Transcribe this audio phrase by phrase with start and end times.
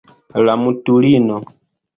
[0.47, 1.39] La mutulino.